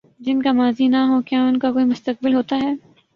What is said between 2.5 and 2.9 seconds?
ہے؟